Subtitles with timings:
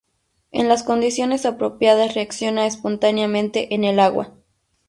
[0.51, 4.33] En las condiciones apropiadas reacciona espontáneamente en el agua.